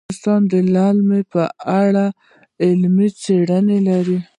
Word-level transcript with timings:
افغانستان 0.03 0.41
د 0.51 0.53
لعل 0.73 0.99
په 1.33 1.43
اړه 1.81 2.05
علمي 2.63 3.09
څېړنې 3.21 3.77
لري. 3.89 4.19